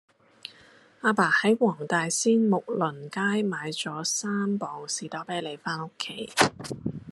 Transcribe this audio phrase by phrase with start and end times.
[1.03, 6.31] 亞爸喺黃大仙睦鄰街買左三磅士多啤梨返屋企